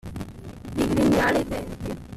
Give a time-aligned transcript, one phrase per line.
[0.73, 1.95] Digrignare i denti.